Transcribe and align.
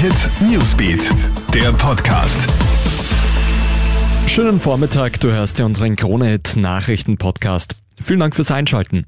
Hit 0.00 0.30
Newsbeat, 0.50 1.10
der 1.52 1.74
Podcast. 1.74 2.48
Schönen 4.26 4.58
Vormittag, 4.58 5.20
du 5.20 5.30
hörst 5.30 5.58
ja 5.58 5.66
unseren 5.66 5.94
Krone-Hit 5.94 6.56
Nachrichten-Podcast. 6.56 7.76
Vielen 8.00 8.20
Dank 8.20 8.34
fürs 8.34 8.50
Einschalten. 8.50 9.04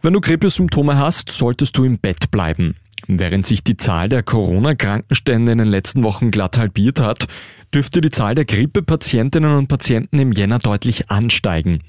Wenn 0.00 0.14
du 0.14 0.22
Grippesymptome 0.22 0.96
hast, 0.96 1.30
solltest 1.30 1.76
du 1.76 1.84
im 1.84 1.98
Bett 1.98 2.30
bleiben. 2.30 2.76
Während 3.06 3.44
sich 3.44 3.62
die 3.62 3.76
Zahl 3.76 4.08
der 4.08 4.22
Corona-Krankenstände 4.22 5.52
in 5.52 5.58
den 5.58 5.68
letzten 5.68 6.02
Wochen 6.02 6.30
glatt 6.30 6.56
halbiert 6.56 6.98
hat, 6.98 7.26
dürfte 7.74 8.00
die 8.00 8.10
Zahl 8.10 8.34
der 8.34 8.46
Grippepatientinnen 8.46 9.52
und 9.52 9.68
Patienten 9.68 10.18
im 10.18 10.32
Jänner 10.32 10.60
deutlich 10.60 11.10
ansteigen. 11.10 11.82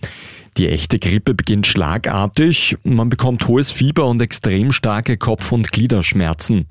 Die 0.57 0.67
echte 0.67 0.99
Grippe 0.99 1.33
beginnt 1.33 1.65
schlagartig, 1.65 2.75
man 2.83 3.07
bekommt 3.07 3.47
hohes 3.47 3.71
Fieber 3.71 4.05
und 4.05 4.21
extrem 4.21 4.73
starke 4.73 5.15
Kopf- 5.15 5.53
und 5.53 5.71
Gliederschmerzen. 5.71 6.65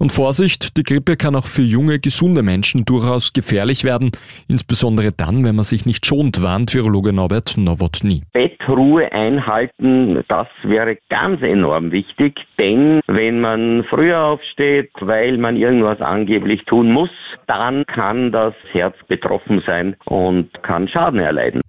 Und 0.00 0.12
Vorsicht, 0.12 0.78
die 0.78 0.82
Grippe 0.82 1.18
kann 1.18 1.36
auch 1.36 1.46
für 1.46 1.60
junge, 1.60 1.98
gesunde 1.98 2.42
Menschen 2.42 2.86
durchaus 2.86 3.34
gefährlich 3.34 3.84
werden, 3.84 4.12
insbesondere 4.48 5.12
dann, 5.12 5.44
wenn 5.44 5.54
man 5.54 5.64
sich 5.64 5.84
nicht 5.84 6.06
schont, 6.06 6.40
warnt 6.42 6.72
Virologe 6.72 7.12
Norbert 7.12 7.58
Nowotny. 7.58 8.22
Bettruhe 8.32 9.12
einhalten, 9.12 10.24
das 10.26 10.46
wäre 10.62 10.96
ganz 11.10 11.42
enorm 11.42 11.92
wichtig, 11.92 12.40
denn 12.58 13.00
wenn 13.08 13.42
man 13.42 13.84
früher 13.90 14.22
aufsteht, 14.22 14.90
weil 15.00 15.36
man 15.36 15.56
irgendwas 15.56 16.00
angeblich 16.00 16.64
tun 16.64 16.90
muss, 16.90 17.10
dann 17.46 17.84
kann 17.84 18.32
das 18.32 18.54
Herz 18.72 18.96
betroffen 19.06 19.62
sein 19.66 19.96
und 20.06 20.48
kann 20.62 20.88
Schaden 20.88 21.20
erleiden. 21.20 21.60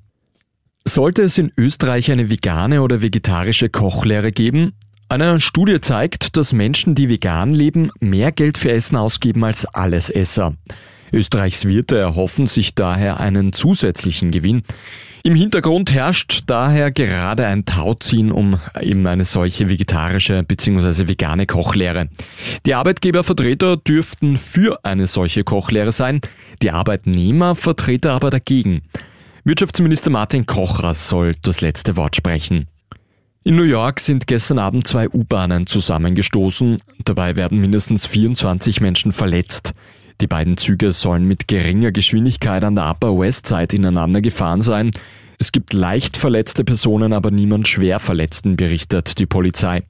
Sollte 0.85 1.23
es 1.23 1.38
in 1.38 1.52
Österreich 1.57 2.09
eine 2.09 2.29
vegane 2.29 2.82
oder 2.82 3.02
vegetarische 3.02 3.68
Kochlehre 3.68 4.32
geben? 4.32 4.71
Eine 5.11 5.41
Studie 5.41 5.81
zeigt, 5.81 6.38
dass 6.38 6.53
Menschen, 6.53 6.95
die 6.95 7.09
vegan 7.09 7.53
leben, 7.53 7.91
mehr 7.99 8.31
Geld 8.31 8.57
für 8.57 8.71
Essen 8.71 8.95
ausgeben 8.95 9.43
als 9.43 9.65
Allesesser. 9.65 10.53
Österreichs 11.12 11.65
Wirte 11.65 11.98
erhoffen 11.98 12.48
sich 12.48 12.76
daher 12.76 13.20
einen 13.20 13.51
zusätzlichen 13.51 14.31
Gewinn. 14.31 14.63
Im 15.23 15.35
Hintergrund 15.35 15.91
herrscht 15.91 16.43
daher 16.48 16.91
gerade 16.91 17.45
ein 17.45 17.65
Tauziehen 17.65 18.31
um 18.31 18.62
eben 18.79 19.05
eine 19.05 19.26
solche 19.26 19.68
vegetarische 19.68 20.43
bzw. 20.43 21.09
vegane 21.09 21.46
Kochlehre. 21.46 22.07
Die 22.65 22.73
Arbeitgebervertreter 22.73 23.75
dürften 23.75 24.37
für 24.37 24.79
eine 24.85 25.07
solche 25.07 25.43
Kochlehre 25.43 25.91
sein, 25.91 26.21
die 26.62 26.71
Arbeitnehmervertreter 26.71 28.13
aber 28.13 28.29
dagegen. 28.29 28.84
Wirtschaftsminister 29.43 30.09
Martin 30.09 30.46
Kocher 30.46 30.93
soll 30.93 31.34
das 31.41 31.59
letzte 31.59 31.98
Wort 31.98 32.15
sprechen. 32.15 32.70
In 33.43 33.55
New 33.55 33.63
York 33.63 33.99
sind 33.99 34.27
gestern 34.27 34.59
Abend 34.59 34.85
zwei 34.85 35.09
U-Bahnen 35.09 35.65
zusammengestoßen. 35.65 36.77
Dabei 37.05 37.35
werden 37.35 37.59
mindestens 37.59 38.05
24 38.05 38.81
Menschen 38.81 39.11
verletzt. 39.11 39.73
Die 40.21 40.27
beiden 40.27 40.57
Züge 40.57 40.93
sollen 40.93 41.25
mit 41.25 41.47
geringer 41.47 41.91
Geschwindigkeit 41.91 42.63
an 42.63 42.75
der 42.75 42.87
Upper 42.87 43.17
West 43.17 43.47
Side 43.47 43.75
ineinander 43.75 44.21
gefahren 44.21 44.62
sein. 44.62 44.91
Es 45.39 45.51
gibt 45.51 45.73
leicht 45.73 46.17
verletzte 46.17 46.63
Personen, 46.63 47.13
aber 47.13 47.31
niemand 47.31 47.67
schwer 47.67 47.99
Verletzten, 47.99 48.57
berichtet 48.57 49.17
die 49.17 49.25
Polizei. 49.25 49.81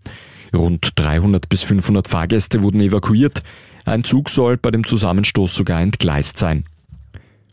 Rund 0.53 0.94
300 0.95 1.49
bis 1.49 1.63
500 1.63 2.07
Fahrgäste 2.07 2.61
wurden 2.61 2.79
evakuiert. 2.79 3.44
Ein 3.83 4.05
Zug 4.05 4.29
soll 4.29 4.55
bei 4.55 4.72
dem 4.72 4.85
Zusammenstoß 4.88 5.53
sogar 5.53 5.81
entgleist 5.81 6.38
sein. 6.38 6.63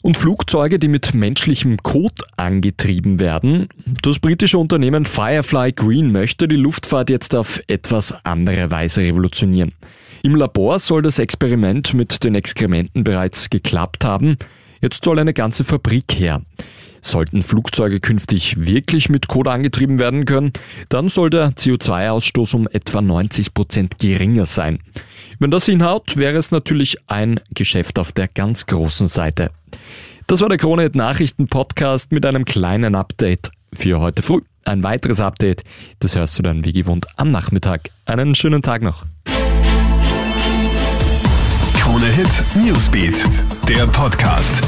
Und 0.03 0.17
Flugzeuge, 0.17 0.79
die 0.79 0.89
mit 0.89 1.15
menschlichem 1.15 1.77
Kot 1.79 2.23
angetrieben 2.37 3.19
werden. 3.19 3.69
Das 4.03 4.21
britische 4.21 4.59
Unternehmen 4.59 5.05
Firefly 5.05 5.73
Green 5.73 6.13
möchte 6.13 6.47
die 6.47 6.57
Luftfahrt 6.57 7.11
jetzt 7.11 7.35
auf 7.35 7.61
etwas 7.67 8.15
andere 8.25 8.71
Weise 8.71 9.01
revolutionieren. 9.01 9.73
Im 10.23 10.35
Labor 10.35 10.79
soll 10.79 11.03
das 11.03 11.19
Experiment 11.19 11.95
mit 11.95 12.23
den 12.25 12.35
Exkrementen 12.35 13.05
bereits 13.05 13.51
geklappt 13.51 14.05
haben. 14.05 14.37
Jetzt 14.81 15.05
soll 15.05 15.19
eine 15.19 15.35
ganze 15.35 15.65
Fabrik 15.65 16.15
her. 16.15 16.43
Sollten 17.01 17.43
Flugzeuge 17.43 18.01
künftig 18.01 18.67
wirklich 18.67 19.09
mit 19.09 19.29
Kot 19.29 19.49
angetrieben 19.49 19.99
werden 19.99 20.25
können, 20.25 20.53
dann 20.89 21.09
soll 21.09 21.31
der 21.31 21.51
CO2-Ausstoß 21.51 22.55
um 22.55 22.69
etwa 22.69 23.01
90 23.01 23.55
Prozent 23.55 23.99
geringer 23.99 24.47
sein. 24.47 24.81
Wenn 25.39 25.51
das 25.51 25.67
hinhaut, 25.67 26.17
wäre 26.17 26.37
es 26.37 26.51
natürlich 26.51 26.99
ein 27.07 27.41
Geschäft 27.55 27.99
auf 27.99 28.13
der 28.13 28.29
ganz 28.29 28.67
großen 28.67 29.09
Seite. 29.09 29.51
Das 30.29 30.43
war 30.43 30.51
der 30.51 30.59
Krone 30.59 30.91
Nachrichten 30.93 31.49
Podcast 31.49 32.13
mit 32.13 32.27
einem 32.27 32.45
kleinen 32.45 32.95
Update 32.95 33.51
für 33.73 33.99
heute 33.99 34.21
früh. 34.21 34.43
Ein 34.63 34.83
weiteres 34.83 35.21
Update, 35.21 35.65
das 36.01 36.17
hörst 36.17 36.39
du 36.39 36.43
dann 36.43 36.67
wie 36.67 36.73
gewohnt 36.73 37.07
am 37.17 37.31
Nachmittag. 37.31 37.89
Einen 38.05 38.35
schönen 38.35 38.61
Tag 38.61 38.83
noch. 38.83 39.07
Krone 41.79 42.09
Hit 42.09 42.45
Newsbeat, 42.63 43.25
der 43.67 43.87
Podcast. 43.87 44.63